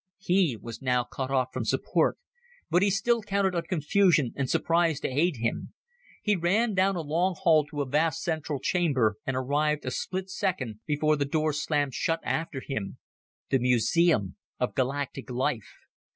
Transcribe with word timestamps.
He 0.17 0.57
was 0.59 0.81
now 0.81 1.03
cut 1.03 1.29
off 1.29 1.49
from 1.53 1.63
support. 1.63 2.17
But 2.71 2.81
he 2.81 2.89
still 2.89 3.21
counted 3.21 3.53
on 3.53 3.61
confusion 3.69 4.33
and 4.35 4.49
surprise 4.49 4.99
to 5.01 5.07
aid 5.07 5.35
him. 5.37 5.73
He 6.23 6.35
ran 6.35 6.73
down 6.73 6.95
a 6.95 7.01
long 7.01 7.35
hall 7.39 7.67
to 7.67 7.83
a 7.83 7.87
vast 7.87 8.23
central 8.23 8.59
chamber 8.59 9.17
and 9.27 9.37
arrived 9.37 9.85
a 9.85 9.91
split 9.91 10.31
second 10.31 10.79
before 10.87 11.17
the 11.17 11.25
door 11.25 11.53
slammed 11.53 11.93
shut 11.93 12.19
after 12.23 12.61
him. 12.61 12.97
The 13.51 13.59
museum 13.59 14.37
of 14.59 14.73
galactic 14.73 15.29
life! 15.29 15.71